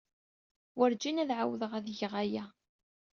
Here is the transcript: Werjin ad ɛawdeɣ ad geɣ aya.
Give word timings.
Werjin 0.77 1.21
ad 1.23 1.31
ɛawdeɣ 1.39 1.71
ad 1.77 1.87
geɣ 1.99 2.13
aya. 2.23 2.45